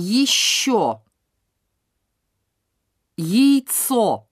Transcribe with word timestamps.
еще, 0.00 1.02
яйцо. 3.16 4.29